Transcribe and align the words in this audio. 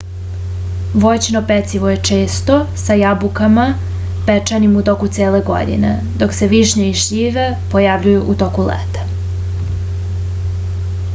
voćno 1.01 1.39
pecivo 1.49 1.89
je 1.91 1.97
često 2.09 2.53
sa 2.83 2.95
jabukama 3.01 3.65
pečenim 4.29 4.73
u 4.81 4.81
toku 4.89 5.09
cele 5.17 5.41
godine 5.51 5.91
dok 6.23 6.33
se 6.39 6.49
višnje 6.55 6.89
i 6.95 7.01
šljive 7.03 7.45
pojavljuju 7.75 8.23
u 8.33 8.35
toku 8.45 8.69
leta 8.71 9.05